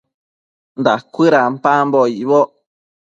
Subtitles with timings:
[0.83, 2.49] Dacuëdampambo icboc